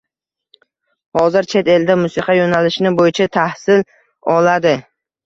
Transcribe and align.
Hozir 1.19 1.47
chet 1.51 1.69
elda 1.73 1.95
musiqa 2.03 2.35
yo’nalishini 2.37 2.93
bo’yicha 3.03 3.29
tahsil 3.39 3.85
oladi. 4.37 4.73